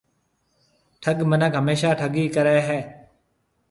[1.01, 2.79] ٺَگ مِنک هميشا ٺَگِي ڪريَ هيَ۔